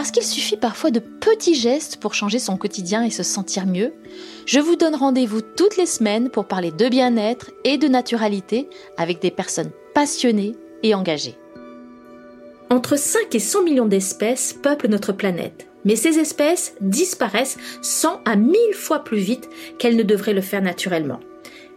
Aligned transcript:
Parce 0.00 0.12
qu'il 0.12 0.22
suffit 0.22 0.56
parfois 0.56 0.90
de 0.90 0.98
petits 0.98 1.54
gestes 1.54 1.98
pour 1.98 2.14
changer 2.14 2.38
son 2.38 2.56
quotidien 2.56 3.04
et 3.04 3.10
se 3.10 3.22
sentir 3.22 3.66
mieux, 3.66 3.92
je 4.46 4.58
vous 4.58 4.74
donne 4.74 4.94
rendez-vous 4.94 5.42
toutes 5.42 5.76
les 5.76 5.84
semaines 5.84 6.30
pour 6.30 6.46
parler 6.46 6.70
de 6.70 6.88
bien-être 6.88 7.50
et 7.64 7.76
de 7.76 7.86
naturalité 7.86 8.70
avec 8.96 9.20
des 9.20 9.30
personnes 9.30 9.68
passionnées 9.92 10.56
et 10.82 10.94
engagées. 10.94 11.36
Entre 12.70 12.96
5 12.96 13.34
et 13.34 13.38
100 13.38 13.62
millions 13.62 13.84
d'espèces 13.84 14.54
peuplent 14.54 14.88
notre 14.88 15.12
planète. 15.12 15.68
Mais 15.84 15.96
ces 15.96 16.18
espèces 16.18 16.72
disparaissent 16.80 17.58
100 17.82 18.22
à 18.24 18.36
1000 18.36 18.56
fois 18.72 19.04
plus 19.04 19.18
vite 19.18 19.50
qu'elles 19.78 19.96
ne 19.96 20.02
devraient 20.02 20.32
le 20.32 20.40
faire 20.40 20.62
naturellement. 20.62 21.20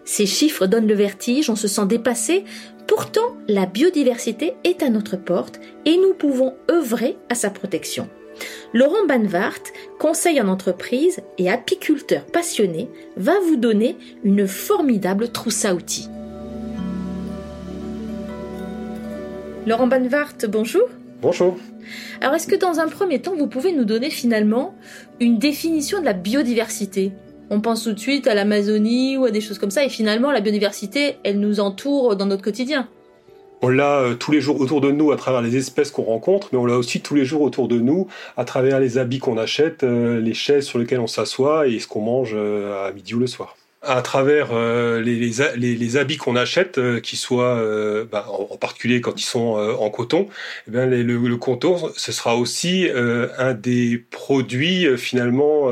Ces 0.05 0.25
chiffres 0.25 0.65
donnent 0.65 0.87
le 0.87 0.95
vertige, 0.95 1.49
on 1.49 1.55
se 1.55 1.67
sent 1.67 1.85
dépassé, 1.87 2.43
pourtant 2.87 3.37
la 3.47 3.65
biodiversité 3.65 4.53
est 4.63 4.83
à 4.83 4.89
notre 4.89 5.17
porte 5.17 5.59
et 5.85 5.97
nous 5.97 6.13
pouvons 6.13 6.55
œuvrer 6.69 7.17
à 7.29 7.35
sa 7.35 7.49
protection. 7.49 8.09
Laurent 8.73 9.05
Banvart, 9.07 9.61
conseil 9.99 10.41
en 10.41 10.47
entreprise 10.47 11.21
et 11.37 11.49
apiculteur 11.49 12.25
passionné, 12.25 12.89
va 13.17 13.33
vous 13.47 13.55
donner 13.55 13.95
une 14.23 14.47
formidable 14.47 15.29
trousse 15.29 15.65
à 15.65 15.75
outils. 15.75 16.09
Laurent 19.65 19.87
Banvart, 19.87 20.33
bonjour. 20.49 20.89
Bonjour. 21.21 21.57
Alors 22.19 22.35
est-ce 22.35 22.47
que 22.47 22.55
dans 22.55 22.79
un 22.79 22.87
premier 22.87 23.21
temps, 23.21 23.35
vous 23.35 23.47
pouvez 23.47 23.71
nous 23.71 23.85
donner 23.85 24.09
finalement 24.09 24.75
une 25.19 25.37
définition 25.37 25.99
de 25.99 26.05
la 26.05 26.13
biodiversité? 26.13 27.11
On 27.49 27.61
pense 27.61 27.83
tout 27.83 27.93
de 27.93 27.99
suite 27.99 28.27
à 28.27 28.33
l'Amazonie 28.33 29.17
ou 29.17 29.25
à 29.25 29.31
des 29.31 29.41
choses 29.41 29.59
comme 29.59 29.71
ça, 29.71 29.85
et 29.85 29.89
finalement 29.89 30.31
la 30.31 30.41
biodiversité, 30.41 31.17
elle 31.23 31.39
nous 31.39 31.59
entoure 31.59 32.15
dans 32.15 32.25
notre 32.25 32.41
quotidien. 32.41 32.89
On 33.65 33.69
l'a 33.69 33.99
euh, 33.99 34.15
tous 34.15 34.33
les 34.33 34.41
jours 34.41 34.59
autour 34.59 34.81
de 34.81 34.91
nous 34.91 35.13
à 35.13 35.15
travers 35.15 35.41
les 35.41 35.55
espèces 35.55 35.89
qu'on 35.89 36.03
rencontre, 36.03 36.49
mais 36.51 36.57
on 36.57 36.65
l'a 36.65 36.77
aussi 36.77 36.99
tous 36.99 37.15
les 37.15 37.23
jours 37.23 37.41
autour 37.41 37.69
de 37.69 37.79
nous 37.79 38.09
à 38.35 38.43
travers 38.43 38.81
les 38.81 38.97
habits 38.97 39.19
qu'on 39.19 39.37
achète, 39.37 39.83
euh, 39.85 40.19
les 40.19 40.33
chaises 40.33 40.65
sur 40.65 40.79
lesquelles 40.79 40.99
on 40.99 41.07
s'assoit 41.07 41.65
et 41.69 41.79
ce 41.79 41.87
qu'on 41.87 42.01
mange 42.01 42.33
euh, 42.35 42.89
à 42.89 42.91
midi 42.91 43.15
ou 43.15 43.19
le 43.19 43.27
soir 43.27 43.55
à 43.83 44.01
travers 44.01 44.49
euh, 44.53 45.01
les, 45.01 45.15
les, 45.19 45.75
les, 45.75 45.97
habits 45.97 46.17
qu'on 46.17 46.35
achète, 46.35 46.77
euh, 46.77 46.99
qui 47.01 47.17
soient 47.17 47.57
euh, 47.57 48.05
bah, 48.09 48.25
en, 48.29 48.55
particulier 48.57 49.01
quand 49.01 49.19
ils 49.19 49.25
sont 49.25 49.55
en 49.79 49.89
coton, 49.89 50.27
eh 50.67 50.71
bien, 50.71 50.85
le, 50.85 51.03
le, 51.03 51.37
coton, 51.37 51.91
ce 51.97 52.11
sera 52.11 52.37
aussi 52.37 52.87
un 52.93 53.53
des 53.53 54.03
produits 54.09 54.97
finalement 54.97 55.69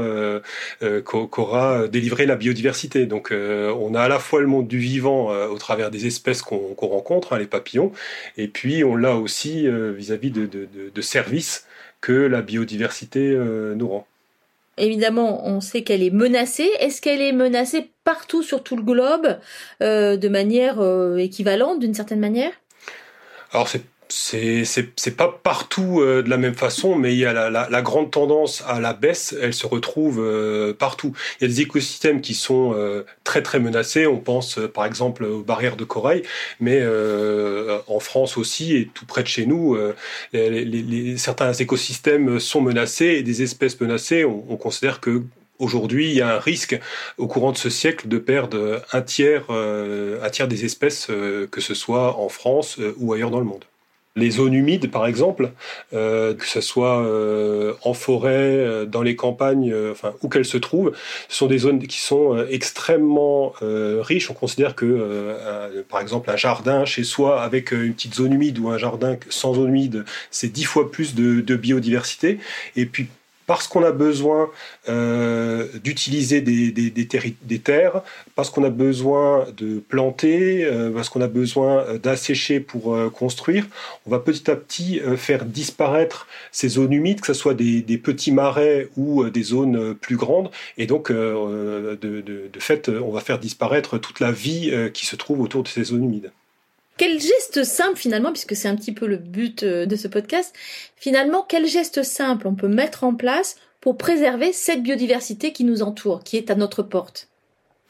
qu'aura 1.06 1.88
délivré 1.88 2.26
la 2.26 2.36
biodiversité. 2.36 3.06
Donc 3.06 3.32
on 3.32 3.96
a 3.96 4.02
à 4.02 4.08
la 4.10 4.20
fois 4.20 4.42
le 4.42 4.48
monde 4.48 4.68
du 4.68 4.80
vivant 4.80 5.30
au 5.48 5.58
travers 5.58 5.90
des 5.92 6.06
espèces 6.06 6.42
qu'on 6.42 6.76
rencontre, 6.76 7.34
hein, 7.34 7.40
les 7.40 7.48
papillons, 7.48 7.92
et 8.38 8.48
puis 8.48 8.84
on 8.84 8.96
l'a 8.96 9.16
aussi 9.16 9.68
vis-à-vis 9.70 10.32
de, 10.32 10.46
de, 10.46 10.68
de, 10.74 10.90
de, 10.94 11.02
services 11.02 11.66
que 12.02 12.12
la 12.12 12.42
biodiversité 12.42 13.36
nous 13.76 13.88
rend. 13.88 14.08
Évidemment, 14.78 15.46
on 15.46 15.60
sait 15.60 15.84
qu'elle 15.84 16.02
est 16.02 16.12
menacée. 16.12 16.70
Est-ce 16.80 17.02
qu'elle 17.02 17.22
est 17.22 17.34
menacée 17.34 17.92
partout 18.04 18.42
sur 18.42 18.64
tout 18.64 18.76
le 18.76 18.84
globe 18.84 19.38
euh, 19.84 20.18
de 20.18 20.28
manière 20.28 20.80
euh, 20.80 21.18
équivalente, 21.18 21.80
d'une 21.80 21.94
certaine 21.94 22.20
manière? 22.20 22.54
C'est 24.12 25.16
pas 25.16 25.40
partout 25.44 26.02
euh, 26.02 26.22
de 26.22 26.30
la 26.30 26.38
même 26.38 26.56
façon, 26.56 26.96
mais 26.96 27.14
il 27.14 27.20
y 27.20 27.26
a 27.26 27.34
la, 27.34 27.50
la, 27.50 27.70
la, 27.70 27.82
grande 27.82 28.12
tendance 28.12 28.64
à 28.68 28.80
la 28.80 28.94
baisse, 28.94 29.36
elle 29.42 29.54
se 29.54 29.66
retrouve 29.66 30.20
euh, 30.20 30.74
partout. 30.74 31.14
Il 31.40 31.44
y 31.44 31.46
a 31.46 31.48
des 31.48 31.62
écosystèmes 31.62 32.22
qui 32.22 32.34
sont 32.34 32.74
euh, 32.76 33.06
très 33.24 33.42
très 33.42 33.60
menacés. 33.60 34.08
On 34.08 34.18
pense 34.18 34.60
par 34.74 34.86
exemple 34.86 35.24
aux 35.24 35.44
barrières 35.44 35.78
de 35.78 35.86
corail, 35.86 36.24
mais 36.60 36.82
en 37.88 38.00
France 38.00 38.38
aussi 38.38 38.76
et 38.76 38.90
tout 38.94 39.06
près 39.06 39.24
de 39.24 39.28
chez 39.28 39.46
nous, 39.46 39.78
les, 40.34 40.66
les, 40.66 41.18
certains 41.18 41.54
écosystèmes 41.54 42.40
sont 42.40 42.62
menacés 42.62 43.06
et 43.06 43.24
des 43.24 43.42
espèces 43.42 43.80
menacées. 43.80 44.26
On, 44.26 44.44
on 44.50 44.58
considère 44.58 45.00
que 45.00 45.24
Aujourd'hui, 45.60 46.10
il 46.10 46.16
y 46.16 46.22
a 46.22 46.38
un 46.38 46.40
risque 46.40 46.80
au 47.20 47.28
courant 47.28 47.52
de 47.52 47.58
ce 47.58 47.70
siècle 47.70 48.08
de 48.08 48.18
perdre 48.18 48.82
un 48.94 49.02
tiers, 49.04 49.52
un 49.52 50.30
tiers 50.32 50.48
des 50.48 50.66
espèces, 50.66 51.06
que 51.06 51.62
ce 51.62 51.76
soit 51.76 52.18
en 52.18 52.30
France 52.30 52.80
ou 52.98 53.14
ailleurs 53.14 53.30
dans 53.30 53.38
le 53.38 53.46
monde. 53.46 53.66
Les 54.18 54.30
zones 54.30 54.54
humides, 54.54 54.92
par 54.92 55.08
exemple, 55.08 55.52
euh, 55.94 56.34
que 56.34 56.46
ce 56.46 56.60
soit 56.60 57.02
euh, 57.02 57.76
en 57.84 57.94
forêt, 57.94 58.30
euh, 58.32 58.86
dans 58.86 59.02
les 59.02 59.16
campagnes, 59.16 59.74
enfin 59.90 60.14
où 60.22 60.28
qu'elles 60.28 60.44
se 60.44 60.58
trouvent, 60.58 60.92
ce 61.30 61.38
sont 61.38 61.48
des 61.48 61.60
zones 61.60 61.80
qui 61.88 62.02
sont 62.02 62.46
extrêmement 62.50 63.54
riches. 63.62 64.30
On 64.30 64.34
considère 64.34 64.76
que, 64.76 65.38
par 65.90 66.02
exemple, 66.02 66.30
un 66.30 66.36
jardin 66.36 66.84
chez 66.84 67.04
soi 67.04 67.42
avec 67.42 67.72
une 67.72 67.94
petite 67.94 68.16
zone 68.16 68.34
humide 68.34 68.60
ou 68.60 68.70
un 68.70 68.78
jardin 68.78 69.18
sans 69.30 69.54
zone 69.54 69.70
humide, 69.70 70.06
c'est 70.30 70.52
dix 70.52 70.66
fois 70.66 70.92
plus 70.92 71.16
de, 71.16 71.40
de 71.40 71.56
biodiversité. 71.56 72.40
Et 72.76 72.86
puis 72.86 73.08
parce 73.52 73.68
qu'on 73.68 73.84
a 73.84 73.92
besoin 73.92 74.50
euh, 74.88 75.68
d'utiliser 75.84 76.40
des, 76.40 77.60
terres, 77.62 78.02
parce 78.34 78.50
qu'on 78.50 78.64
a 78.64 78.70
besoin 78.70 79.46
de 79.58 79.80
planter, 79.80 80.64
euh, 80.64 80.90
parce 80.90 81.10
qu'on 81.10 81.20
a 81.20 81.28
besoin 81.28 81.98
d'assécher 82.02 82.62
pour 82.62 82.96
euh, 82.96 83.10
construire, 83.10 83.68
on 84.06 84.10
va 84.10 84.20
petit 84.20 84.50
à 84.50 84.56
petit 84.56 85.02
faire 85.18 85.44
disparaître 85.44 86.28
ces 86.54 86.70
zones 86.70 86.94
humides, 86.94 87.20
que 87.20 87.28
ce 87.28 87.34
soit 87.34 87.54
des, 87.54 87.82
petits 87.98 88.32
marais 88.32 88.88
ou 88.96 89.26
des 89.26 89.44
zones 89.44 89.96
plus 89.96 90.16
grandes. 90.16 90.50
Et 90.78 90.88
donc, 90.88 91.12
de 91.12 92.50
fait, 92.58 92.88
on 92.88 93.12
va 93.12 93.20
faire 93.20 93.38
disparaître 93.38 93.98
toute 93.98 94.22
la 94.22 94.32
vie 94.32 94.72
qui 94.94 95.06
se 95.06 95.18
trouve 95.18 95.42
autour 95.42 95.64
de 95.64 95.68
ces 95.68 95.84
zones 95.84 96.06
humides. 96.06 96.32
Quel 96.98 97.20
geste 97.20 97.64
simple 97.64 97.98
finalement, 97.98 98.32
puisque 98.32 98.56
c'est 98.56 98.68
un 98.68 98.76
petit 98.76 98.94
peu 98.94 99.08
le 99.08 99.18
but 99.18 99.64
euh, 99.64 99.86
de 99.86 99.96
ce 99.96 100.08
podcast, 100.08 100.56
finalement, 100.96 101.44
quel 101.48 101.66
geste 101.66 102.04
simple 102.04 102.48
on 102.48 102.56
peut 102.56 102.68
mettre 102.68 103.04
en 103.04 103.16
place 103.16 103.56
pour 103.80 103.98
préserver 103.98 104.54
cette 104.54 104.84
biodiversité 104.84 105.52
qui 105.54 105.64
nous 105.64 105.82
entoure, 105.82 106.24
qui 106.24 106.38
est 106.38 106.52
à 106.52 106.56
notre 106.56 106.84
porte? 106.84 107.31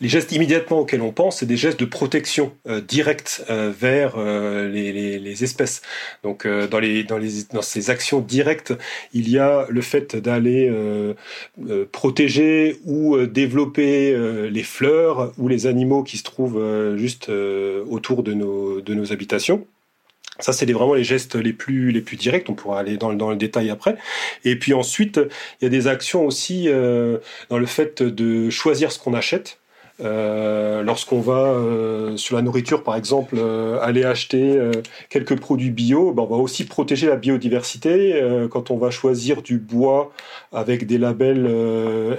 Les 0.02 0.10
gestes 0.10 0.32
immédiatement 0.32 0.80
auxquels 0.80 1.02
on 1.02 1.12
pense, 1.12 1.40
c'est 1.40 1.46
des 1.46 1.58
gestes 1.58 1.80
de 1.80 1.86
protection 1.86 2.54
euh, 2.68 2.82
directe 2.82 3.46
euh, 3.50 3.72
vers 3.78 4.16
euh, 4.18 4.68
les, 4.68 4.92
les, 4.92 5.20
les, 5.20 5.44
espèces. 5.44 5.82
Donc 6.24 6.46
euh, 6.46 6.68
dans, 6.68 6.80
les, 6.80 7.04
dans, 7.04 7.18
les, 7.18 7.44
dans 7.54 7.62
ces 7.62 7.90
actions 7.90 8.20
directes, 8.20 8.74
il 9.14 9.30
y 9.30 9.38
a 9.38 9.66
le 9.70 9.82
fait 9.82 10.16
d'aller 10.16 10.68
euh, 10.70 11.14
protéger 11.92 12.78
ou 12.86 13.18
développer 13.26 14.18
les 14.50 14.64
fleurs 14.64 15.34
ou 15.38 15.48
les 15.48 15.68
animaux 15.68 16.04
qui 16.04 16.18
se 16.18 16.24
trouvent 16.24 16.96
juste 16.98 17.30
autour 17.30 18.24
de 18.24 18.34
nos, 18.34 18.82
de 18.82 18.94
nos 18.94 19.14
habitations. 19.14 19.66
Ça, 20.42 20.54
c'est 20.54 20.72
vraiment 20.72 20.96
les 20.96 21.04
gestes 21.04 21.36
les 21.36 21.54
plus, 21.54 21.92
les 21.92 22.02
plus 22.02 22.18
directs. 22.18 22.50
On 22.50 22.54
pourra 22.54 22.80
aller 22.80 22.98
dans, 22.98 23.14
dans 23.14 23.30
le 23.30 23.36
détail 23.36 23.70
après. 23.70 23.96
Et 24.44 24.58
puis 24.58 24.74
ensuite, 24.74 25.20
il 25.60 25.66
y 25.66 25.68
a 25.68 25.70
des 25.70 25.88
actions 25.88 26.26
aussi 26.26 26.68
euh, 26.68 27.20
dans 27.50 27.60
le 27.60 27.66
fait 27.66 28.02
de 28.02 28.50
choisir 28.50 28.92
ce 28.92 29.00
qu'on 29.00 29.14
achète. 29.14 29.60
Euh, 30.04 30.84
lorsqu'on 30.84 31.20
va 31.22 31.54
euh, 31.54 32.18
sur 32.18 32.36
la 32.36 32.42
nourriture, 32.42 32.84
par 32.84 32.96
exemple, 32.96 33.36
euh, 33.38 33.80
aller 33.82 34.04
acheter 34.04 34.60
quelques 35.10 35.40
produits 35.40 35.72
bio, 35.72 36.12
ben, 36.12 36.24
on 36.24 36.28
va 36.28 36.38
aussi 36.38 36.66
protéger 36.66 37.08
la 37.08 37.16
biodiversité. 37.16 38.22
quand 38.50 38.72
on 38.72 38.78
va 38.78 38.90
choisir 38.92 39.42
du 39.42 39.58
bois 39.58 40.12
avec 40.52 40.86
des 40.88 40.98
labels 40.98 41.48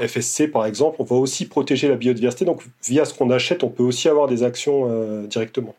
FSC, 0.01 0.49
par 0.49 0.67
exemple, 0.67 0.97
on 1.01 1.05
va 1.05 1.17
aussi 1.17 1.47
protéger 1.47 1.89
la 1.89 1.97
biodiversité. 1.97 2.45
Donc, 2.45 2.63
via 2.85 3.05
ce 3.05 3.15
qu'on 3.15 3.31
achète, 3.31 3.65
on 3.65 3.69
peut 3.69 3.83
aussi 3.83 4.09
avoir 4.09 4.29
des 4.29 4.43
actions 4.43 4.89
directement 5.25 5.75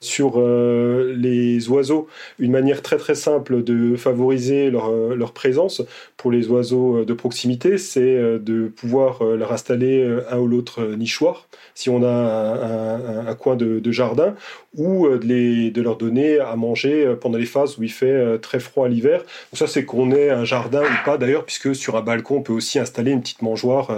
sur 0.00 0.40
euh, 0.40 1.14
les 1.14 1.68
oiseaux 1.68 2.08
une 2.38 2.52
manière 2.52 2.80
très 2.80 2.96
très 2.96 3.14
simple 3.14 3.62
de 3.62 3.96
favoriser 3.96 4.70
leur, 4.70 4.88
euh, 4.90 5.26
présence 5.34 5.82
pour 6.16 6.32
les 6.32 6.48
oiseaux 6.48 6.98
euh, 6.98 7.04
de 7.04 7.12
proximité, 7.12 7.76
c'est 7.76 8.16
de 8.40 8.68
pouvoir 8.68 9.22
leur 9.22 9.52
installer 9.52 10.18
un 10.30 10.38
ou 10.38 10.46
l'autre 10.46 10.82
nichoir 10.96 11.46
si 11.74 11.88
on 11.88 12.02
a 12.02 13.26
un, 13.28 13.34
coin 13.34 13.56
de, 13.56 13.90
jardin 13.90 14.34
ou 14.76 15.06
de 15.08 15.80
leur 15.80 15.96
donner 15.96 16.38
à 16.38 16.56
manger 16.56 17.14
pendant 17.20 17.38
les 17.38 17.46
phases 17.46 17.78
où 17.78 17.82
il 17.82 17.92
fait 17.92 18.38
très 18.38 18.60
froid 18.60 18.88
l'hiver. 18.88 19.20
Donc 19.20 19.58
ça 19.58 19.66
c'est 19.66 19.84
qu'on 19.84 20.10
ait 20.10 20.30
un 20.30 20.44
jardin 20.44 20.82
ou 20.82 21.04
pas 21.04 21.16
d'ailleurs 21.16 21.44
puisque 21.44 21.74
sur 21.74 21.96
un 21.96 22.02
balcon 22.02 22.36
on 22.36 22.42
peut 22.42 22.52
aussi 22.52 22.78
installer 22.78 23.12
une 23.12 23.20
petite 23.20 23.42
mangeoire 23.42 23.90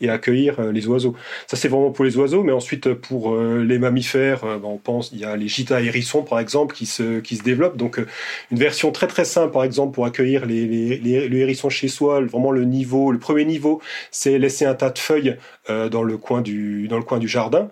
et 0.00 0.08
accueillir 0.08 0.60
les 0.72 0.86
oiseaux. 0.86 1.14
Ça 1.46 1.56
c'est 1.56 1.68
vraiment 1.68 1.90
pour 1.90 2.04
les 2.04 2.16
oiseaux 2.16 2.42
mais 2.42 2.52
ensuite 2.52 2.92
pour 2.94 3.36
les 3.36 3.78
mammifères 3.78 4.42
ben, 4.42 4.68
on 4.68 4.78
pense 4.78 5.10
il 5.12 5.20
y 5.20 5.24
a 5.24 5.33
les 5.36 5.48
gîtes 5.48 5.72
à 5.72 5.80
hérissons, 5.80 6.22
par 6.22 6.38
exemple, 6.40 6.74
qui 6.74 6.86
se, 6.86 7.20
développent. 7.42 7.76
Donc, 7.76 7.98
euh, 7.98 8.06
une 8.50 8.58
version 8.58 8.92
très 8.92 9.06
très 9.06 9.24
simple, 9.24 9.52
par 9.52 9.64
exemple, 9.64 9.94
pour 9.94 10.06
accueillir 10.06 10.46
les, 10.46 10.66
les, 10.66 10.98
les, 10.98 11.28
le 11.28 11.38
hérisson 11.38 11.68
chez 11.68 11.88
soi, 11.88 12.20
vraiment 12.20 12.50
le 12.50 12.64
niveau, 12.64 13.12
le 13.12 13.18
premier 13.18 13.44
niveau, 13.44 13.80
c'est 14.10 14.38
laisser 14.38 14.64
un 14.64 14.74
tas 14.74 14.90
de 14.90 14.98
feuilles 14.98 15.36
dans 15.68 16.02
le 16.02 16.16
coin 16.18 16.40
du 16.40 16.88
dans 16.88 16.98
le 16.98 17.02
coin 17.02 17.18
du 17.18 17.28
jardin. 17.28 17.68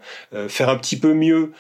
faire 0.49 0.69
un 0.69 0.77
petit 0.77 0.99
peu 0.99 1.15
mieux, 1.15 1.53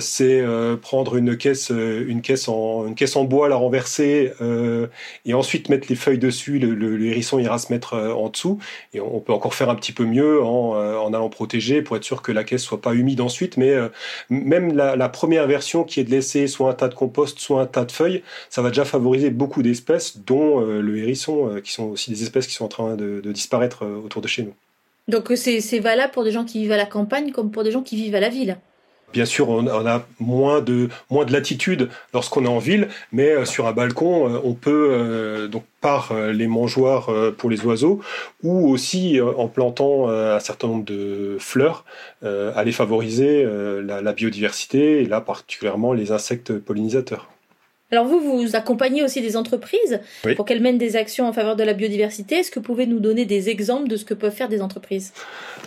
c'est 0.00 0.44
prendre 0.82 1.16
une 1.16 1.36
caisse 1.36 1.70
une 1.70 2.22
caisse 2.22 2.48
en 2.48 2.86
une 2.86 2.94
caisse 2.94 3.16
en 3.16 3.24
bois, 3.24 3.48
la 3.48 3.56
renverser 3.56 4.32
et 5.24 5.34
ensuite 5.34 5.68
mettre 5.68 5.86
les 5.88 5.96
feuilles 5.96 6.18
dessus. 6.18 6.58
Le, 6.58 6.74
le, 6.74 7.06
hérisson 7.06 7.38
ira 7.38 7.58
se 7.58 7.72
mettre 7.72 7.94
en 7.94 8.28
dessous. 8.28 8.58
Et 8.94 9.00
on 9.00 9.20
peut 9.20 9.32
encore 9.32 9.54
faire 9.54 9.70
un 9.70 9.74
petit 9.74 9.92
peu 9.92 10.04
mieux 10.04 10.42
en, 10.42 10.76
en 10.76 11.14
allant 11.14 11.28
protéger 11.28 11.82
pour 11.82 11.96
être 11.96 12.04
sûr 12.04 12.22
que 12.22 12.32
la 12.32 12.44
caisse 12.44 12.62
soit 12.62 12.80
pas 12.80 12.94
humide 12.94 13.20
ensuite. 13.20 13.56
Mais 13.56 13.74
même 14.30 14.74
la, 14.74 14.96
la 14.96 15.08
première 15.08 15.46
version 15.46 15.84
qui 15.84 16.00
est 16.00 16.04
de 16.04 16.10
laisser 16.10 16.46
soit 16.46 16.70
un 16.70 16.74
tas 16.74 16.88
de 16.88 16.94
compost, 16.94 17.38
soit 17.38 17.62
un 17.62 17.66
tas 17.66 17.84
de 17.84 17.92
feuilles, 17.92 18.22
ça 18.50 18.62
va 18.62 18.68
déjà 18.68 18.84
favoriser 18.84 19.30
beaucoup 19.30 19.62
d'espèces, 19.62 20.18
dont 20.18 20.60
le 20.60 20.98
hérisson, 20.98 21.60
qui 21.62 21.72
sont 21.72 21.84
aussi 21.84 22.10
des 22.10 22.22
espèces 22.22 22.46
qui 22.46 22.54
sont 22.54 22.64
en 22.64 22.68
train 22.68 22.96
de, 22.96 23.20
disparaître 23.32 23.84
euh, 23.84 23.96
autour 24.04 24.22
de 24.22 24.28
chez 24.28 24.42
nous. 24.42 24.54
Donc 25.08 25.30
euh, 25.30 25.36
c'est 25.36 25.78
valable 25.78 26.12
pour 26.12 26.24
des 26.24 26.32
gens 26.32 26.44
qui 26.44 26.60
vivent 26.60 26.72
à 26.72 26.76
la 26.76 26.86
campagne 26.86 27.30
comme 27.30 27.50
pour 27.50 27.64
des 27.64 27.70
gens 27.70 27.82
qui 27.82 27.96
vivent 27.96 28.14
à 28.14 28.20
la 28.20 28.28
ville 28.28 28.58
Bien 29.12 29.24
sûr, 29.24 29.48
on, 29.48 29.66
a 29.68 30.04
moins 30.18 30.60
de, 30.60 30.88
latitude 31.30 31.88
lorsqu'on 32.12 32.44
est 32.44 32.48
en 32.48 32.58
ville, 32.58 32.88
mais 33.12 33.30
euh, 33.30 33.44
sur 33.44 33.68
un 33.68 33.72
balcon, 33.72 34.42
on 34.44 34.52
peut, 34.52 35.48
donc 35.50 35.62
par 35.80 36.12
les 36.12 36.48
mangeoires 36.48 37.08
pour 37.38 37.48
les 37.48 37.64
oiseaux, 37.64 38.00
ou 38.42 38.68
aussi 38.68 39.20
en 39.20 39.46
plantant 39.46 40.08
un 40.08 40.40
certain 40.40 40.66
nombre 40.66 40.84
de 40.84 41.36
fleurs, 41.38 41.84
aller 42.22 42.72
favoriser 42.72 43.46
la 43.84 44.12
biodiversité, 44.12 45.02
et 45.02 45.06
là 45.06 45.20
particulièrement 45.20 45.92
les 45.92 46.10
insectes 46.10 46.58
pollinisateurs. 46.58 47.30
Alors 47.92 48.04
vous, 48.04 48.18
vous 48.18 48.56
accompagnez 48.56 49.04
aussi 49.04 49.20
des 49.20 49.36
entreprises 49.36 50.00
pour 50.34 50.44
qu'elles 50.44 50.60
mènent 50.60 50.76
des 50.76 50.96
actions 50.96 51.28
en 51.28 51.32
faveur 51.32 51.54
de 51.54 51.62
la 51.62 51.72
biodiversité. 51.72 52.34
Est-ce 52.34 52.50
que 52.50 52.58
vous 52.58 52.64
pouvez 52.64 52.84
nous 52.84 52.98
donner 52.98 53.26
des 53.26 53.48
exemples 53.48 53.86
de 53.86 53.96
ce 53.96 54.04
que 54.04 54.12
peuvent 54.12 54.34
faire 54.34 54.48
des 54.48 54.60
entreprises? 54.60 55.12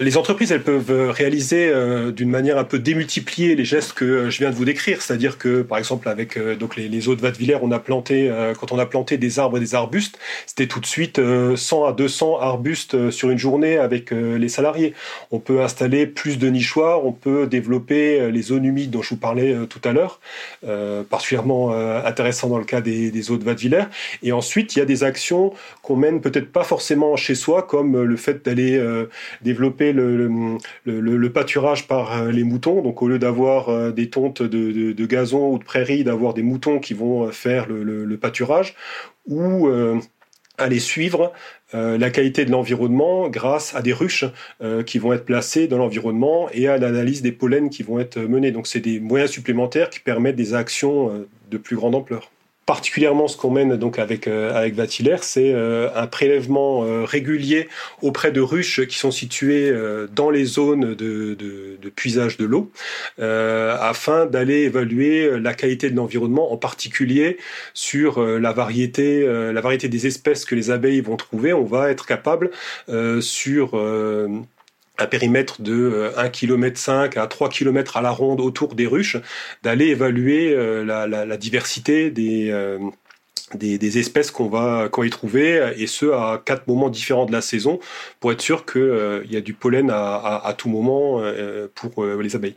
Les 0.02 0.18
entreprises, 0.18 0.52
elles 0.52 0.64
peuvent 0.64 0.92
euh, 0.92 1.12
réaliser 1.12 1.70
euh, 1.70 2.12
d'une 2.12 2.30
manière 2.30 2.58
un 2.58 2.66
peu 2.66 2.78
démultipliée 2.78 3.56
les 3.56 3.64
gestes 3.64 3.94
que 3.94 4.04
euh, 4.04 4.30
je 4.30 4.40
viens 4.40 4.50
de 4.50 4.56
vous 4.56 4.66
décrire. 4.66 5.02
C'est-à-dire 5.02 5.38
que, 5.38 5.62
par 5.62 5.78
exemple, 5.78 6.10
avec 6.10 6.38
donc 6.58 6.76
les, 6.76 6.90
les 6.90 7.08
eaux 7.08 7.16
de 7.16 7.22
Vatvillers, 7.22 7.60
on 7.62 7.72
a 7.72 7.80
planté, 7.80 8.30
quand 8.60 8.74
on 8.74 8.80
a 8.80 8.86
planté 8.86 9.18
des 9.18 9.40
arbres 9.40 9.56
et 9.56 9.60
des 9.62 9.74
arbustes, 9.74 10.20
c'était 10.46 10.68
tout 10.68 10.82
de 10.82 10.86
suite 10.86 11.22
100 11.56 11.86
à 11.86 11.94
200 11.94 12.40
arbustes 12.40 13.12
sur 13.12 13.30
une 13.30 13.38
journée 13.38 13.78
avec 13.78 14.12
les 14.12 14.50
salariés. 14.50 14.94
On 15.32 15.40
peut 15.40 15.62
installer 15.62 16.06
plus 16.06 16.38
de 16.38 16.50
nichoirs, 16.50 17.06
on 17.06 17.12
peut 17.12 17.48
développer 17.48 18.32
les 18.32 18.42
zones 18.42 18.66
humides 18.66 18.92
dont 18.92 19.02
je 19.02 19.10
vous 19.10 19.18
parlais 19.18 19.56
tout 19.70 19.82
à 19.84 19.94
l'heure, 19.94 20.20
particulièrement 21.10 21.74
intéressant 22.10 22.50
dans 22.50 22.58
le 22.58 22.66
cas 22.66 22.82
des, 22.82 23.32
eaux 23.32 23.38
de 23.38 23.44
Vadevillers. 23.44 23.86
Et 24.24 24.32
ensuite, 24.32 24.76
il 24.76 24.80
y 24.80 24.82
a 24.82 24.86
des 24.86 25.04
actions 25.04 25.54
qu'on 25.82 25.96
mène 25.96 26.22
peut-être 26.22 26.52
pas 26.52 26.64
forcément 26.64 27.16
chez 27.16 27.36
soi, 27.36 27.64
comme 27.64 28.02
le 28.02 28.16
fait 28.18 28.44
d'aller 28.46 28.78
euh, 28.78 29.06
développer 29.42 29.94
le, 29.94 31.30
pâturage 31.34 31.88
par 31.88 32.22
euh, 32.22 32.32
les 32.32 32.44
moutons. 32.44 32.82
Donc, 32.82 33.02
au 33.02 33.08
lieu 33.08 33.20
d'avoir 33.20 33.70
euh, 33.70 33.92
des 33.92 34.10
tontes 34.10 34.42
de, 34.42 35.06
gazon 35.06 35.54
ou 35.54 35.60
de 35.60 35.64
prairies, 35.64 36.04
d'avoir 36.04 36.34
des 36.34 36.44
moutons 36.44 36.80
qui 36.80 36.94
vont 36.94 37.32
faire 37.32 37.68
le, 37.68 38.18
pâturage, 38.18 38.76
ou 39.28 39.70
aller 40.60 40.80
suivre 40.80 41.34
la 41.74 42.10
qualité 42.10 42.46
de 42.46 42.52
l'environnement 42.52 43.30
grâce 43.30 43.76
à 43.76 43.82
des 43.82 43.94
ruches 43.94 44.26
qui 44.86 45.00
vont 45.00 45.14
être 45.14 45.26
placées 45.26 45.68
dans 45.68 45.78
l'environnement 45.78 46.50
et 46.52 46.68
à 46.68 46.78
l'analyse 46.78 47.22
des 47.22 47.32
pollens 47.32 47.70
qui 47.70 47.84
vont 47.84 48.00
être 48.00 48.20
menés. 48.20 48.52
Donc 48.52 48.68
c'est 48.68 48.80
des 48.80 49.00
moyens 49.00 49.32
supplémentaires 49.32 49.90
qui 49.90 50.00
permettent 50.00 50.36
des 50.36 50.54
actions 50.54 51.26
de 51.50 51.58
plus 51.58 51.76
grande 51.76 51.96
ampleur 51.96 52.32
particulièrement 52.70 53.28
ce 53.28 53.36
qu'on 53.36 53.50
mène 53.50 53.78
donc 53.78 53.98
avec 53.98 54.28
euh, 54.28 54.54
avec 54.54 54.76
c'est 55.24 55.52
euh, 55.56 55.90
un 55.96 56.06
prélèvement 56.06 56.84
euh, 56.84 57.04
régulier 57.04 57.68
auprès 58.04 58.32
de 58.32 58.42
ruches 58.42 58.86
qui 58.86 58.96
sont 58.96 59.10
situées 59.10 59.74
dans 60.14 60.30
les 60.30 60.46
zones 60.46 60.94
de, 60.94 61.34
de, 61.34 61.90
puisage 61.96 62.38
de 62.38 62.46
l'eau, 62.46 62.72
afin 63.18 64.28
d'aller 64.28 64.60
évaluer 64.70 65.40
la 65.40 65.56
qualité 65.56 65.90
de 65.90 65.96
l'environnement, 65.96 66.54
en 66.54 66.58
particulier 66.58 67.38
sur 67.74 68.22
la 68.22 68.54
variété 68.54 69.26
la 69.26 69.62
variété 69.62 69.88
des 69.90 70.06
espèces 70.06 70.46
que 70.46 70.54
les 70.54 70.70
abeilles 70.70 71.02
vont 71.02 71.18
trouver. 71.18 71.52
On 71.54 71.66
va 71.66 71.90
être 71.90 72.06
capable 72.06 72.52
sur 73.22 73.76
un 75.00 75.08
périmètre 75.08 75.62
de 75.62 76.12
1 76.18 76.30
km 76.30 76.78
5 76.78 77.18
à 77.18 77.28
3 77.28 77.50
km 77.50 77.98
à 77.98 78.02
la 78.02 78.12
ronde 78.12 78.42
autour 78.42 78.76
des 78.76 78.88
ruches, 78.88 79.18
d'aller 79.64 79.88
évaluer 79.88 80.54
euh, 80.54 80.84
la, 80.84 81.38
diversité 81.38 82.14
euh, 82.18 82.80
des, 83.56 83.98
espèces 83.98 84.32
qu'on 84.32 84.50
va 84.50 84.90
qu'on 84.90 85.04
y 85.04 85.10
trouver, 85.10 85.74
et 85.78 85.88
ce 85.88 86.08
à 86.08 86.42
quatre 86.44 86.68
moments 86.68 86.90
différents 86.90 87.26
de 87.26 87.32
la 87.32 87.42
saison, 87.42 87.80
pour 88.20 88.32
être 88.32 88.42
sûr 88.42 88.66
qu'il 88.66 88.82
euh, 88.82 89.24
y 89.30 89.38
a 89.38 89.42
du 89.42 89.54
pollen 89.54 89.90
à, 89.92 90.54
tout 90.58 90.70
moment 90.70 91.22
pour 91.76 92.06
les 92.06 92.36
abeilles. 92.36 92.56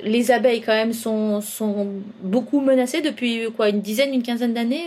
Les 0.00 0.30
abeilles 0.30 0.60
quand 0.60 0.74
même 0.74 0.92
sont, 0.92 1.40
sont 1.40 1.88
beaucoup 2.20 2.60
menacées 2.60 3.00
depuis 3.00 3.46
quoi 3.56 3.70
une 3.70 3.80
dizaine, 3.80 4.12
une 4.12 4.22
quinzaine 4.22 4.52
d'années 4.52 4.84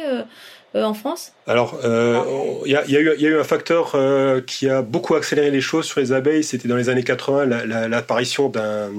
euh, 0.75 0.83
en 0.83 0.93
France? 0.93 1.33
Alors, 1.47 1.79
euh, 1.83 2.21
il 2.65 2.71
y, 2.71 2.75
a, 2.75 3.01
eu 3.01 3.39
un 3.39 3.43
facteur 3.43 3.93
euh, 3.95 4.39
qui 4.41 4.69
a 4.69 4.83
beaucoup 4.83 5.15
accéléré 5.15 5.49
les 5.49 5.61
choses 5.61 5.85
sur 5.85 5.99
les 5.99 6.11
abeilles. 6.11 6.43
C'était 6.43 6.67
dans 6.67 6.75
les 6.75 6.89
années 6.89 7.03
80 7.03 7.45
l'apparition 7.87 8.49
d'un 8.49 8.91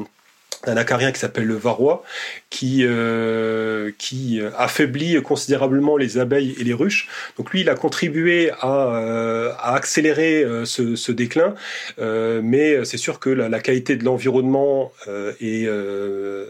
un 0.66 0.76
acarien 0.76 1.12
qui 1.12 1.20
s'appelle 1.20 1.46
le 1.46 1.56
varroa, 1.56 2.02
qui, 2.50 2.84
euh, 2.84 3.90
qui 3.98 4.40
affaiblit 4.58 5.20
considérablement 5.22 5.96
les 5.96 6.18
abeilles 6.18 6.54
et 6.58 6.64
les 6.64 6.74
ruches. 6.74 7.08
Donc 7.38 7.50
lui, 7.50 7.62
il 7.62 7.70
a 7.70 7.74
contribué 7.74 8.50
à, 8.60 8.96
euh, 8.96 9.52
à 9.58 9.74
accélérer 9.74 10.42
euh, 10.42 10.64
ce, 10.64 10.96
ce, 10.96 11.12
déclin, 11.12 11.54
euh, 11.98 12.40
mais 12.42 12.84
c'est 12.84 12.96
sûr 12.96 13.18
que 13.18 13.30
la, 13.30 13.48
la 13.48 13.60
qualité 13.60 13.96
de 13.96 14.04
l'environnement 14.04 14.92
euh, 15.08 15.32
et 15.40 15.66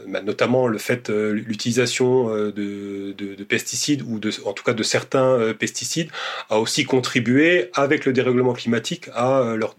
bah, 0.09 0.23
notamment 0.23 0.67
le 0.67 0.79
fait 0.79 1.09
l'utilisation 1.09 2.29
de, 2.31 2.51
de, 2.51 3.35
de, 3.35 3.45
pesticides 3.45 4.03
ou 4.03 4.19
de, 4.19 4.31
en 4.45 4.53
tout 4.53 4.65
cas 4.65 4.73
de 4.73 4.83
certains 4.83 5.55
pesticides 5.59 6.11
a 6.49 6.59
aussi 6.59 6.85
contribué 6.85 7.71
avec 7.75 8.05
le 8.05 8.13
dérèglement 8.13 8.53
climatique 8.53 9.09
à 9.15 9.55
leur, 9.57 9.75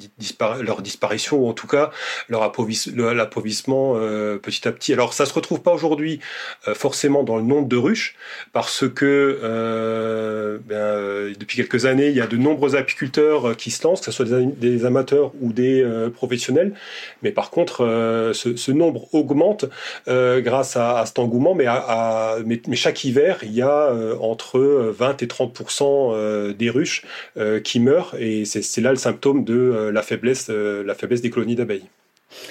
disparition 0.81 1.37
ou 1.37 1.49
en 1.49 1.53
tout 1.53 1.67
cas 1.67 1.91
leur 2.29 2.43
appauvrissement 2.43 3.95
euh, 4.21 4.37
petit 4.37 4.67
à 4.67 4.71
petit. 4.71 4.93
Alors 4.93 5.13
ça 5.13 5.25
se 5.25 5.33
retrouve 5.33 5.61
pas 5.61 5.73
aujourd'hui 5.73 6.19
euh, 6.67 6.73
forcément 6.73 7.23
dans 7.23 7.37
le 7.37 7.43
nombre 7.43 7.67
de 7.67 7.77
ruches 7.77 8.15
parce 8.53 8.87
que 8.87 9.39
euh, 9.43 10.57
ben, 10.65 11.33
depuis 11.37 11.57
quelques 11.57 11.85
années 11.85 12.09
il 12.09 12.15
y 12.15 12.21
a 12.21 12.27
de 12.27 12.37
nombreux 12.37 12.75
apiculteurs 12.75 13.55
qui 13.57 13.71
se 13.71 13.83
lancent, 13.83 14.01
que 14.01 14.05
ce 14.05 14.11
soit 14.11 14.25
des, 14.25 14.85
amateurs 14.85 15.31
ou 15.41 15.53
des 15.53 15.85
professionnels. 16.13 16.73
Mais 17.23 17.31
par 17.31 17.49
contre 17.49 18.31
ce, 18.33 18.71
nombre 18.71 19.13
augmente 19.13 19.65
grâce 20.07 20.77
à, 20.77 21.03
cet 21.05 21.19
engouement. 21.19 21.55
Mais, 21.55 21.65
à, 21.67 22.37
chaque 22.73 23.03
hiver 23.03 23.39
il 23.43 23.53
y 23.53 23.61
a 23.61 23.93
entre 24.19 24.59
20 24.59 25.21
et 25.21 25.25
30% 25.27 26.53
des 26.53 26.69
ruches 26.69 27.03
qui 27.63 27.79
meurent 27.79 28.15
et 28.17 28.45
c'est 28.45 28.81
là 28.81 28.91
le 28.91 28.97
symptôme 28.97 29.43
de 29.43 29.89
la 29.93 30.01
faiblesse 30.01 30.49
des 30.49 31.29
colonies 31.29 31.55
d'abeilles. 31.55 31.85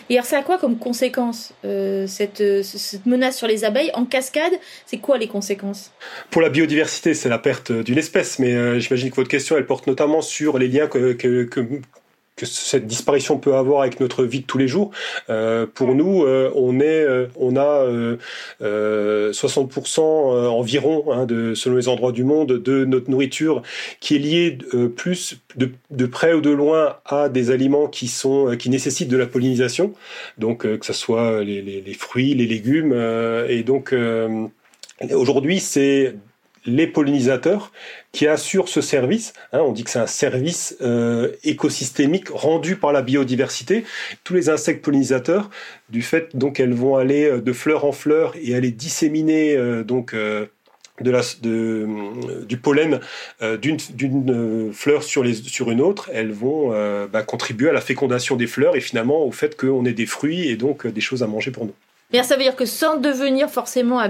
Et 0.09 0.15
alors, 0.15 0.27
ça 0.27 0.39
a 0.39 0.43
quoi 0.43 0.59
comme 0.59 0.79
conséquence, 0.79 1.53
euh, 1.65 2.07
cette, 2.07 2.43
cette, 2.63 3.07
menace 3.07 3.37
sur 3.37 3.47
les 3.47 3.65
abeilles 3.65 3.91
En 3.95 4.05
cascade, 4.05 4.53
c'est 4.87 4.99
quoi 4.99 5.19
les 5.19 5.29
conséquences? 5.29 5.93
Pour 6.31 6.43
la 6.43 6.49
biodiversité, 6.49 7.15
c'est 7.15 7.29
la 7.29 7.39
perte 7.39 7.73
d'une 7.73 7.99
espèce, 7.99 8.39
mais 8.39 8.55
euh, 8.55 8.79
j'imagine 8.79 9.11
que 9.11 9.17
votre 9.17 9.29
question, 9.29 9.57
elle 9.57 9.67
porte 9.67 9.87
notamment 9.87 10.23
sur 10.23 10.59
les 10.59 10.69
liens 10.69 10.87
que, 10.87 11.13
cette 12.47 12.87
disparition 12.87 13.39
peut 13.39 13.55
avoir 13.55 13.83
avec 13.83 14.01
notre 14.01 14.25
vie 14.25 14.41
de 14.41 14.47
tous 14.47 14.59
les 14.59 14.69
jours. 14.69 14.91
Euh, 15.29 15.67
pour 15.67 15.95
nous, 15.95 16.25
euh, 16.25 16.51
euh, 16.51 17.27
on 17.37 17.57
a 17.57 17.87
60% 19.33 20.01
environ, 20.01 21.05
hein, 21.13 21.27
selon 21.55 21.77
les 21.77 21.89
endroits 21.89 22.13
du 22.13 22.25
monde, 22.25 22.53
de 22.53 22.85
notre 22.85 23.11
nourriture 23.11 23.63
qui 24.01 24.17
est 24.17 24.19
liée 24.19 24.59
plus 24.97 25.39
de, 25.57 26.07
près 26.07 26.33
ou 26.33 26.41
de 26.41 26.51
loin 26.51 26.97
à 27.05 27.29
des 27.29 27.51
aliments 27.51 27.89
qui 27.89 28.11
nécessitent 28.67 29.09
de 29.09 29.17
la 29.17 29.27
pollinisation. 29.27 29.93
Donc 30.39 30.63
que 30.63 30.87
ce 30.87 30.93
soit 30.93 31.43
les, 31.43 31.63
les, 31.63 31.95
fruits, 31.95 32.35
les 32.35 32.47
légumes, 32.47 32.95
et 33.49 33.63
donc 33.63 33.95
aujourd'hui 35.11 35.61
c'est 35.61 36.15
les 36.67 36.87
pollinisateurs 36.87 37.73
qui 38.13 38.27
assurent 38.27 38.69
ce 38.69 38.81
service. 38.81 39.33
Hein, 39.53 39.61
on 39.61 39.73
dit 39.73 39.85
que 39.85 39.91
c'est 39.91 39.99
un 39.99 40.07
service 40.07 40.77
euh, 40.81 41.33
écosystémique 41.45 42.29
rendu 42.29 42.77
par 42.77 42.93
la 42.93 43.03
biodiversité. 43.03 43.85
Tous 44.25 44.35
les 44.35 44.49
insectes 44.49 44.85
pollinisateurs, 44.85 45.51
du 45.89 46.03
fait 46.03 46.37
donc 46.37 46.61
elles 46.61 46.75
vont 46.75 46.97
aller 46.97 47.25
euh, 47.25 47.41
de 47.41 47.53
fleur 47.53 47.85
en 47.85 47.93
fleur 47.93 48.35
et 48.41 48.55
aller 48.55 48.71
disséminer 48.71 49.57
euh, 49.57 49.85
donc 49.85 50.15
du 51.03 52.57
pollen 52.63 53.01
d'une 53.63 54.73
fleur 54.73 55.03
sur, 55.03 55.25
les, 55.25 55.33
sur 55.33 55.71
une 55.71 55.81
autre, 55.81 56.11
elles 56.13 56.33
vont 56.33 56.75
bah, 57.07 57.23
contribuer 57.23 57.71
à 57.71 57.73
la 57.73 57.81
fécondation 57.81 58.37
des 58.37 58.47
fleurs 58.47 58.77
et 58.77 58.83
finalement 58.83 59.25
au 59.25 59.33
fait 59.33 59.57
qu'on 59.59 59.87
ait 59.87 59.95
des 59.95 60.05
fruits 60.05 60.49
et 60.49 60.57
donc 60.57 60.87
des 60.87 61.01
choses 61.01 61.23
à 61.23 61.27
manger 61.27 61.53
pour 61.53 61.65
nous. 61.65 61.75
Bien, 62.13 62.25
ça 62.25 62.37
veut 62.37 62.43
dire 62.43 62.57
que 62.57 62.67
sans 62.67 62.97
devenir 62.97 63.49
forcément 63.49 64.01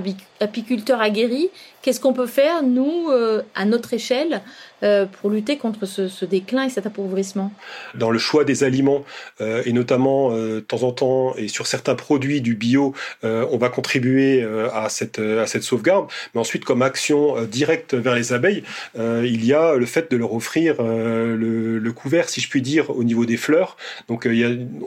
apiculteur 0.41 1.03
aguerri, 1.03 1.51
qu'est-ce 1.83 2.01
qu'on 2.01 2.15
peut 2.15 2.27
faire, 2.27 2.63
nous, 2.63 3.11
euh, 3.11 3.43
à 3.55 3.67
notre 3.67 3.93
échelle, 3.93 4.41
euh, 4.83 5.05
pour 5.05 5.29
lutter 5.29 5.59
contre 5.59 5.85
ce, 5.85 6.25
déclin 6.25 6.65
et 6.65 6.71
cet 6.71 6.87
appauvrissement? 6.87 7.53
Dans 7.95 8.11
le 8.11 8.19
choix 8.19 8.45
des 8.45 8.65
aliments, 8.65 9.05
euh, 9.43 9.63
et 9.67 9.75
notamment 9.75 10.31
de 10.31 10.61
temps 10.61 10.83
en 10.83 10.93
temps, 10.93 11.35
et 11.37 11.49
sur 11.49 11.67
certains 11.67 11.95
produits 11.95 12.41
du 12.41 12.55
bio, 12.55 12.95
on 13.23 13.59
va 13.59 13.69
contribuer 13.69 14.43
à, 14.73 14.89
cette, 14.89 15.21
sauvegarde. 15.63 16.07
Mais 16.35 16.41
ensuite, 16.41 16.65
comme 16.65 16.81
action 16.81 17.43
directe 17.45 17.93
vers 17.95 18.15
les 18.15 18.33
abeilles, 18.33 18.63
il 18.97 19.45
y 19.45 19.53
a 19.53 19.75
le 19.75 19.87
fait 19.87 20.11
de 20.11 20.17
leur 20.17 20.33
offrir 20.33 20.77
le, 20.81 21.91
couvert, 21.91 22.31
si 22.31 22.41
je 22.41 22.49
puis 22.49 22.63
dire, 22.63 22.91
au 22.91 23.05
niveau 23.05 23.27
des 23.27 23.37
fleurs. 23.37 23.77
Donc, 24.09 24.27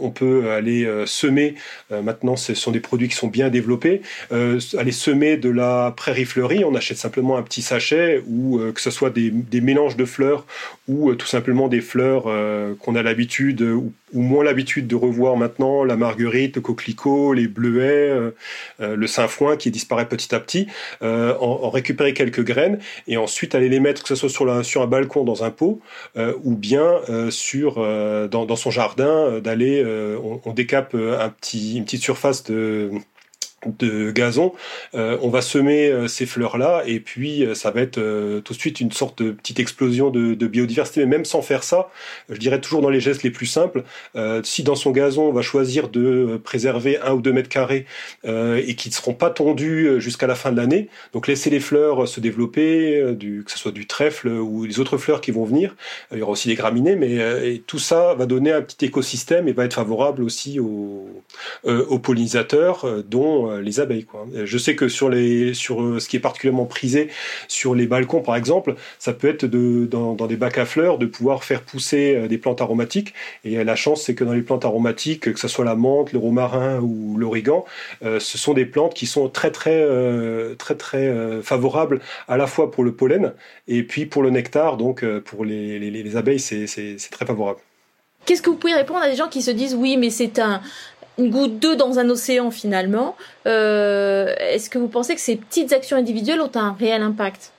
on 0.01 0.09
peut 0.09 0.49
aller 0.49 0.89
semer, 1.05 1.55
maintenant 1.91 2.35
ce 2.35 2.55
sont 2.55 2.71
des 2.71 2.79
produits 2.79 3.02
qui 3.07 3.15
sont 3.15 3.27
bien 3.27 3.49
développés, 3.49 4.01
euh, 4.31 4.59
aller 4.77 4.91
semer 4.91 5.37
de 5.37 5.49
la 5.49 5.93
prairie 5.95 6.25
fleurie, 6.25 6.63
on 6.63 6.75
achète 6.75 6.97
simplement 6.97 7.37
un 7.37 7.43
petit 7.43 7.61
sachet 7.61 8.23
ou 8.27 8.59
euh, 8.59 8.71
que 8.71 8.81
ce 8.81 8.91
soit 8.91 9.09
des, 9.09 9.31
mélanges 9.61 9.95
de 9.95 10.05
fleurs 10.05 10.45
ou 10.87 11.09
euh, 11.09 11.15
tout 11.15 11.27
simplement 11.27 11.67
des 11.67 11.81
fleurs 11.81 12.23
qu'on 12.79 12.95
a 12.95 13.03
l'habitude 13.03 13.61
ou, 13.61 13.93
moins 14.13 14.43
l'habitude 14.43 14.85
de 14.87 14.95
revoir 14.95 15.37
maintenant, 15.37 15.83
la 15.83 15.95
marguerite, 15.95 16.57
le 16.57 16.61
coquelicot, 16.61 17.33
les 17.33 17.47
bleuets, 17.47 18.31
le 18.79 19.07
sainfoin 19.07 19.57
qui 19.57 19.71
disparaît 19.71 20.07
petit 20.07 20.35
à 20.35 20.39
petit, 20.39 20.67
en, 21.01 21.69
récupérer 21.69 22.13
quelques 22.13 22.43
graines 22.43 22.79
et 23.07 23.17
ensuite 23.17 23.55
aller 23.55 23.69
les 23.69 23.79
mettre 23.79 24.03
que 24.03 24.09
ce 24.09 24.15
soit 24.15 24.63
sur, 24.63 24.81
un 24.81 24.87
balcon 24.87 25.23
dans 25.23 25.43
un 25.43 25.49
pot 25.49 25.81
ou 26.43 26.55
bien 26.55 26.99
sur 27.31 27.75
dans, 28.29 28.55
son 28.55 28.71
jardin 28.71 29.39
d'aller 29.39 29.83
on, 30.23 30.41
on, 30.45 30.53
décape 30.53 30.93
une 30.93 31.83
petite 31.83 32.03
surface 32.03 32.43
de 32.43 32.89
de 33.67 34.11
gazon, 34.11 34.53
euh, 34.95 35.17
on 35.21 35.29
va 35.29 35.41
semer 35.41 35.87
euh, 35.89 36.07
ces 36.07 36.25
fleurs-là 36.25 36.83
et 36.85 36.99
puis 36.99 37.45
euh, 37.45 37.55
ça 37.55 37.71
va 37.71 37.81
être 37.81 37.99
tout 38.41 38.53
de 38.53 38.59
suite 38.59 38.79
une 38.79 38.91
sorte 38.91 39.21
de 39.21 39.31
petite 39.31 39.59
explosion 39.59 40.09
de, 40.09 40.47
biodiversité. 40.47 41.01
Mais 41.01 41.17
même 41.17 41.25
sans 41.25 41.41
faire 41.41 41.63
ça, 41.63 41.89
je 42.29 42.37
dirais 42.37 42.59
toujours 42.59 42.81
dans 42.81 42.89
les 42.89 42.99
gestes 42.99 43.23
les 43.23 43.31
plus 43.31 43.45
simples, 43.45 43.83
si 44.43 44.63
dans 44.63 44.75
son 44.75 44.91
gazon 44.91 45.23
on 45.23 45.31
va 45.31 45.41
choisir 45.41 45.89
de 45.89 46.39
préserver 46.43 46.99
un 46.99 47.13
ou 47.13 47.21
deux 47.21 47.31
mètres 47.31 47.49
carrés 47.49 47.85
et 48.25 48.75
qui 48.75 48.89
ne 48.89 48.93
seront 48.93 49.13
pas 49.13 49.29
tondus 49.29 49.99
jusqu'à 49.99 50.27
la 50.27 50.35
fin 50.35 50.51
de 50.51 50.57
l'année, 50.57 50.89
donc 51.13 51.27
laisser 51.27 51.49
les 51.49 51.59
fleurs 51.59 52.07
se 52.07 52.19
développer, 52.19 53.13
du, 53.13 53.43
que 53.45 53.51
ce 53.51 53.57
soit 53.57 53.71
du 53.71 53.87
trèfle 53.87 54.27
ou 54.27 54.65
les 54.65 54.79
autres 54.79 54.97
fleurs 54.97 55.21
qui 55.21 55.31
vont 55.31 55.45
venir, 55.45 55.75
il 56.11 56.19
y 56.19 56.21
aura 56.21 56.33
aussi 56.33 56.49
des 56.49 56.55
graminées, 56.55 56.95
mais 56.95 57.61
tout 57.65 57.79
ça 57.79 58.13
va 58.15 58.25
donner 58.25 58.51
un 58.51 58.61
petit 58.61 58.85
écosystème 58.85 59.47
et 59.47 59.53
va 59.53 59.65
être 59.65 59.75
favorable 59.75 60.23
aussi 60.23 60.59
aux, 60.59 61.07
aux 61.63 61.99
pollinisateurs 61.99 62.85
dont 63.09 63.49
euh, 63.53 63.61
les 63.61 63.79
abeilles. 63.79 64.05
Quoi. 64.05 64.27
Je 64.43 64.57
sais 64.57 64.75
que 64.75 64.87
sur 64.87 65.09
les, 65.09 65.53
sur 65.53 65.81
euh, 65.81 65.99
ce 65.99 66.07
qui 66.07 66.17
est 66.17 66.19
particulièrement 66.19 66.65
prisé 66.65 67.09
sur 67.47 67.75
les 67.75 67.87
balcons, 67.87 68.21
par 68.21 68.35
exemple, 68.35 68.75
ça 68.99 69.13
peut 69.13 69.27
être 69.27 69.45
de, 69.45 69.85
dans, 69.85 70.15
des 70.15 70.35
bacs 70.35 70.57
à 70.57 70.65
fleurs 70.65 70.97
de 70.97 71.05
pouvoir 71.05 71.43
faire 71.43 71.61
pousser 71.61 72.15
euh, 72.15 72.27
des 72.27 72.37
plantes 72.37 72.61
aromatiques. 72.61 73.13
Et 73.43 73.63
la 73.63 73.75
chance, 73.75 74.03
c'est 74.03 74.15
que 74.15 74.23
dans 74.23 74.33
les 74.33 74.41
plantes 74.41 74.65
aromatiques, 74.65 75.33
que 75.33 75.39
ce 75.39 75.47
soit 75.47 75.65
la 75.65 75.75
menthe, 75.75 76.13
le 76.13 76.19
romarin 76.19 76.79
ou 76.79 77.17
l'origan, 77.17 77.65
ce 78.01 78.37
sont 78.37 78.53
des 78.53 78.65
plantes 78.65 78.93
qui 78.93 79.05
sont 79.05 79.29
très 79.29 79.51
très 79.51 79.85
très 80.57 80.75
très 80.75 81.41
favorables 81.41 81.99
à 82.27 82.37
la 82.37 82.47
fois 82.47 82.71
pour 82.71 82.83
le 82.83 82.93
pollen 82.93 83.33
et 83.67 83.83
puis 83.83 84.05
pour 84.05 84.23
le 84.23 84.29
nectar. 84.29 84.77
Donc 84.77 85.05
pour 85.25 85.45
les, 85.45 85.79
les 85.79 86.17
abeilles, 86.17 86.39
c'est 86.39 86.97
très 87.11 87.25
favorable. 87.25 87.59
Qu'est-ce 88.25 88.41
que 88.41 88.49
vous 88.49 88.55
pouvez 88.55 88.73
répondre 88.73 89.01
à 89.01 89.09
des 89.09 89.15
gens 89.15 89.27
qui 89.27 89.41
se 89.41 89.51
disent 89.51 89.75
oui, 89.75 89.97
mais 89.97 90.09
c'est 90.09 90.39
un, 90.39 90.61
une 91.17 91.29
goutte 91.29 91.59
d'eau 91.59 91.75
dans 91.75 91.99
un 91.99 92.09
océan 92.09 92.51
finalement. 92.51 93.15
Euh, 93.45 94.33
est-ce 94.39 94.69
que 94.69 94.77
vous 94.77 94.87
pensez 94.87 95.15
que 95.15 95.21
ces 95.21 95.35
petites 95.35 95.73
actions 95.73 95.97
individuelles 95.97 96.41
ont 96.41 96.51
un 96.55 96.73
réel 96.73 97.01
impact? 97.01 97.51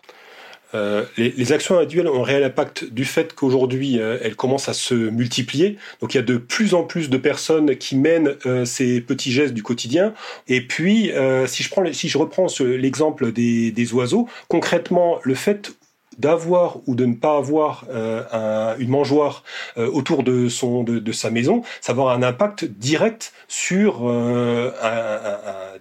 Euh, 0.75 1.05
les, 1.17 1.53
actions 1.53 1.79
individuelles 1.79 2.09
ont 2.09 2.23
un 2.23 2.25
réel 2.25 2.43
impact 2.43 2.93
du 2.93 3.05
fait 3.05 3.33
qu'aujourd'hui 3.33 4.01
euh, 4.01 4.19
elles 4.23 4.35
commencent 4.35 4.69
à 4.69 4.73
se 4.73 4.95
multiplier. 4.95 5.79
Donc 6.01 6.15
il 6.15 6.17
y 6.17 6.21
a 6.21 6.25
de 6.25 6.37
plus 6.37 6.75
en 6.75 6.83
plus 6.83 7.11
de 7.11 7.17
personnes 7.17 7.77
qui 7.77 7.97
mènent 7.97 8.35
ces 8.65 9.01
petits 9.01 9.31
gestes 9.31 9.55
du 9.55 9.63
quotidien. 9.63 10.15
Et 10.49 10.67
puis 10.67 11.13
si 11.47 11.63
je 11.63 11.71
prends, 11.71 11.85
si 11.93 12.09
je 12.09 12.19
reprends 12.19 12.47
l'exemple 12.61 13.31
des, 13.31 13.71
des, 13.71 13.93
oiseaux, 13.95 14.29
concrètement 14.49 15.21
le 15.23 15.37
fait 15.37 15.73
d'avoir 16.19 16.79
ou 16.87 16.95
de 16.95 17.05
ne 17.07 17.15
pas 17.15 17.37
avoir 17.37 17.85
euh, 17.93 18.75
une 18.79 18.89
mangeoire 18.89 19.43
euh, 19.77 19.91
autour 19.91 20.23
de 20.23 20.49
son 20.49 20.83
de, 20.83 21.13
sa 21.13 21.31
maison, 21.31 21.63
ça 21.81 21.93
va 21.93 22.03
avoir 22.03 22.17
un 22.17 22.23
impact 22.23 22.65
direct 22.65 23.33
sur 23.49 24.03
euh, 24.05 24.71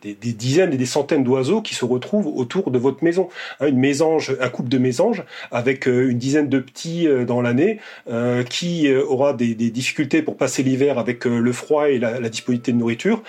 des, 0.02 0.16
dizaines 0.16 0.74
et 0.74 0.78
des 0.78 0.86
centaines 0.86 1.24
d'oiseaux 1.24 1.62
qui 1.62 1.76
se 1.76 1.86
retrouvent 1.86 2.28
autour 2.28 2.72
de 2.72 2.78
votre 2.78 3.04
maison. 3.04 3.30
Hein, 3.60 3.68
une 3.68 3.80
mésange, 3.80 4.36
un 4.40 4.50
couple 4.50 4.70
de 4.70 4.78
mésanges 4.78 5.24
avec 5.52 5.86
une 5.86 6.18
dizaine 6.18 6.50
de 6.50 6.60
petits 6.60 7.08
dans 7.28 7.42
l'année 7.42 7.80
qui 8.50 8.92
aura 8.94 9.34
des, 9.34 9.54
difficultés 9.56 10.22
pour 10.22 10.38
passer 10.38 10.64
l'hiver 10.64 11.00
avec 11.00 11.26
le 11.26 11.52
froid 11.52 11.90
et 11.90 12.00
la, 12.00 12.30
disponibilité 12.30 12.72
de 12.72 12.78
nourriture, 12.78 13.24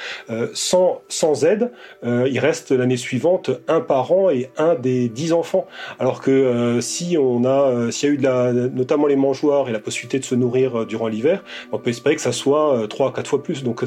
sans 0.52 1.00
sans 1.08 1.44
aide, 1.44 1.70
il 2.04 2.38
reste 2.38 2.70
l'année 2.70 2.96
suivante 2.96 3.50
un 3.68 3.80
parent 3.80 4.30
et 4.30 4.50
un 4.56 4.74
des 4.74 5.08
dix 5.08 5.32
enfants. 5.32 5.66
Alors 5.98 6.20
que 6.20 6.80
si 6.80 6.93
on 7.18 7.44
a, 7.44 7.48
euh, 7.48 7.90
s'il 7.90 8.08
y 8.08 8.12
a 8.12 8.14
eu 8.14 8.18
de 8.18 8.22
la, 8.22 8.52
notamment 8.52 9.06
les 9.06 9.16
mangeoires 9.16 9.68
et 9.68 9.72
la 9.72 9.78
possibilité 9.78 10.18
de 10.18 10.24
se 10.24 10.34
nourrir 10.34 10.80
euh, 10.80 10.86
durant 10.86 11.08
l'hiver, 11.08 11.42
on 11.72 11.78
peut 11.78 11.90
espérer 11.90 12.16
que 12.16 12.22
ça 12.22 12.32
soit 12.32 12.86
3 12.88 13.08
à 13.08 13.12
4 13.12 13.28
fois 13.28 13.42
plus. 13.42 13.62
Donc 13.62 13.84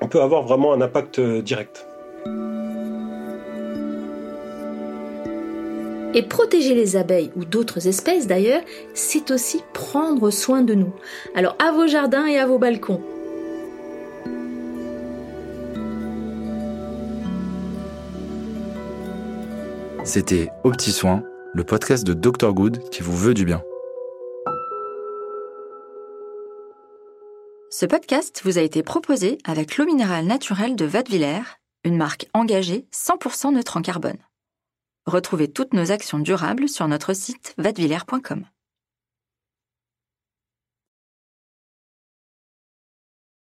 on 0.00 0.08
peut 0.08 0.20
avoir 0.20 0.42
vraiment 0.42 0.72
un 0.72 0.80
impact 0.80 1.18
euh, 1.18 1.42
direct. 1.42 1.86
Et 6.14 6.22
protéger 6.22 6.74
les 6.74 6.96
abeilles 6.96 7.30
ou 7.36 7.44
d'autres 7.44 7.86
espèces 7.86 8.26
d'ailleurs, 8.26 8.62
c'est 8.94 9.30
aussi 9.30 9.62
prendre 9.72 10.30
soin 10.30 10.62
de 10.62 10.74
nous. 10.74 10.92
Alors 11.34 11.56
à 11.58 11.70
vos 11.70 11.86
jardins 11.86 12.26
et 12.26 12.38
à 12.38 12.46
vos 12.46 12.58
balcons. 12.58 13.02
C'était 20.04 20.48
Au 20.64 20.70
Petit 20.70 20.90
Soin 20.90 21.22
le 21.58 21.64
podcast 21.64 22.06
de 22.06 22.14
Dr 22.14 22.54
Good 22.54 22.88
qui 22.90 23.02
vous 23.02 23.16
veut 23.16 23.34
du 23.34 23.44
bien. 23.44 23.64
Ce 27.68 27.84
podcast 27.84 28.42
vous 28.44 28.58
a 28.58 28.62
été 28.62 28.84
proposé 28.84 29.38
avec 29.42 29.76
l'eau 29.76 29.84
minérale 29.84 30.24
naturelle 30.24 30.76
de 30.76 30.84
Vadevillers, 30.84 31.42
une 31.82 31.96
marque 31.96 32.28
engagée 32.32 32.86
100% 32.94 33.54
neutre 33.54 33.76
en 33.76 33.82
carbone. 33.82 34.18
Retrouvez 35.06 35.48
toutes 35.48 35.74
nos 35.74 35.90
actions 35.90 36.20
durables 36.20 36.68
sur 36.68 36.86
notre 36.86 37.12
site 37.12 37.54
vadevillers.com. 37.58 38.44